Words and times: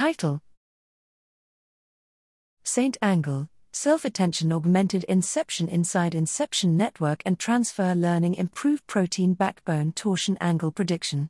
Title 0.00 0.40
Saint 2.64 2.96
Angle 3.02 3.50
Self 3.70 4.06
Attention 4.06 4.50
Augmented 4.50 5.04
Inception 5.04 5.68
Inside 5.68 6.14
Inception 6.14 6.74
Network 6.74 7.22
and 7.26 7.38
Transfer 7.38 7.94
Learning 7.94 8.34
Improve 8.34 8.86
Protein 8.86 9.34
Backbone 9.34 9.92
Torsion 9.92 10.38
Angle 10.40 10.72
Prediction. 10.72 11.28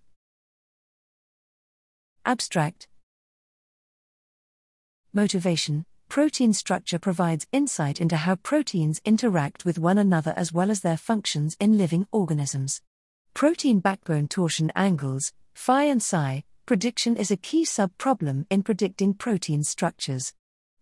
Abstract 2.25 2.87
Motivation 5.13 5.85
Protein 6.09 6.53
structure 6.53 7.01
provides 7.01 7.49
insight 7.51 8.01
into 8.01 8.19
how 8.19 8.37
proteins 8.37 9.01
interact 9.05 9.65
with 9.65 9.81
one 9.81 9.99
another 9.99 10.33
as 10.37 10.53
well 10.53 10.71
as 10.71 10.83
their 10.83 10.97
functions 10.97 11.57
in 11.59 11.77
living 11.77 12.07
organisms. 12.13 12.83
Protein 13.35 13.81
backbone 13.81 14.29
torsion 14.29 14.71
angles, 14.77 15.33
phi 15.55 15.87
and 15.87 16.01
psi, 16.01 16.45
prediction 16.71 17.17
is 17.17 17.33
a 17.33 17.37
key 17.37 17.65
sub 17.65 17.91
problem 17.99 18.47
in 18.49 18.63
predicting 18.63 19.13
protein 19.13 19.61
structures. 19.65 20.35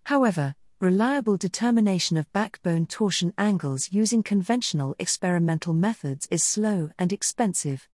However, 0.04 0.54
reliable 0.80 1.38
determination 1.38 2.18
of 2.18 2.30
backbone 2.34 2.84
torsion 2.84 3.32
angles 3.38 3.88
using 3.90 4.22
conventional 4.22 4.94
experimental 4.98 5.72
methods 5.72 6.28
is 6.30 6.44
slow 6.44 6.90
and 6.98 7.10
expensive. 7.10 7.88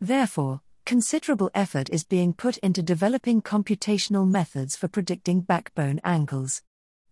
Therefore, 0.00 0.60
considerable 0.84 1.52
effort 1.54 1.88
is 1.90 2.02
being 2.02 2.32
put 2.32 2.58
into 2.58 2.82
developing 2.82 3.40
computational 3.42 4.28
methods 4.28 4.74
for 4.74 4.88
predicting 4.88 5.40
backbone 5.40 6.00
angles. 6.02 6.62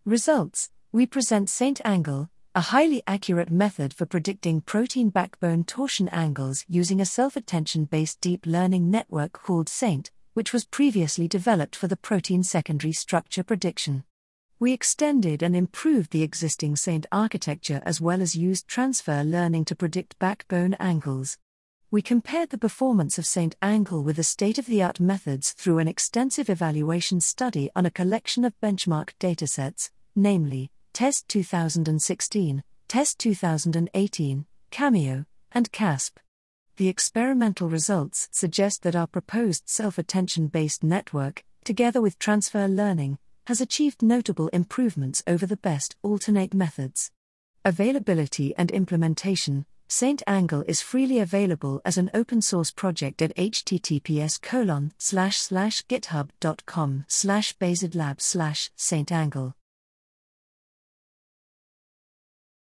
Results 0.04 0.68
We 0.90 1.06
present 1.06 1.48
Saint 1.48 1.80
Angle, 1.84 2.28
a 2.56 2.60
highly 2.60 3.04
accurate 3.06 3.52
method 3.52 3.94
for 3.94 4.04
predicting 4.04 4.62
protein 4.62 5.10
backbone 5.10 5.62
torsion 5.62 6.08
angles 6.08 6.64
using 6.68 7.00
a 7.00 7.06
self 7.06 7.36
attention 7.36 7.84
based 7.84 8.20
deep 8.20 8.46
learning 8.46 8.90
network 8.90 9.32
called 9.32 9.68
SAINT, 9.68 10.10
which 10.34 10.52
was 10.52 10.64
previously 10.64 11.26
developed 11.26 11.74
for 11.74 11.88
the 11.88 11.96
protein 11.96 12.42
secondary 12.42 12.92
structure 12.92 13.42
prediction. 13.42 14.04
We 14.60 14.72
extended 14.72 15.42
and 15.42 15.56
improved 15.56 16.12
the 16.12 16.22
existing 16.22 16.76
SAINT 16.76 17.06
architecture 17.10 17.82
as 17.84 18.00
well 18.00 18.22
as 18.22 18.36
used 18.36 18.68
transfer 18.68 19.24
learning 19.24 19.64
to 19.66 19.74
predict 19.74 20.18
backbone 20.18 20.74
angles. 20.74 21.38
We 21.90 22.02
compared 22.02 22.50
the 22.50 22.58
performance 22.58 23.18
of 23.18 23.26
Saint 23.26 23.54
Angle 23.62 24.02
with 24.02 24.16
the 24.16 24.24
state 24.24 24.58
of 24.58 24.66
the 24.66 24.82
art 24.82 24.98
methods 24.98 25.52
through 25.52 25.78
an 25.78 25.86
extensive 25.86 26.50
evaluation 26.50 27.20
study 27.20 27.70
on 27.76 27.86
a 27.86 27.90
collection 27.90 28.44
of 28.44 28.58
benchmark 28.60 29.10
datasets, 29.20 29.90
namely, 30.16 30.70
TEST 30.92 31.28
2016, 31.28 32.64
TEST 32.88 33.18
2018, 33.18 34.46
Cameo, 34.70 35.24
and 35.52 35.70
CASP. 35.70 36.18
The 36.76 36.88
experimental 36.88 37.68
results 37.68 38.28
suggest 38.32 38.82
that 38.82 38.96
our 38.96 39.06
proposed 39.06 39.68
self 39.68 39.96
attention 39.96 40.48
based 40.48 40.82
network, 40.82 41.44
together 41.64 42.00
with 42.00 42.18
transfer 42.18 42.66
learning, 42.66 43.18
has 43.46 43.60
achieved 43.60 44.02
notable 44.02 44.48
improvements 44.48 45.22
over 45.26 45.46
the 45.46 45.56
best 45.56 45.94
alternate 46.02 46.52
methods. 46.52 47.12
Availability 47.64 48.54
and 48.56 48.72
implementation 48.72 49.66
Saint 49.86 50.22
Angle 50.26 50.64
is 50.66 50.80
freely 50.80 51.20
available 51.20 51.80
as 51.84 51.96
an 51.96 52.10
open 52.12 52.42
source 52.42 52.72
project 52.72 53.22
at 53.22 53.36
https 53.36 54.42
colon 54.42 54.92
slash 54.98 55.36
slash 55.36 55.86
github.com 55.86 57.04
slash 57.06 57.54
slash 58.18 58.70
Saint 58.74 59.12
Angle. 59.12 59.54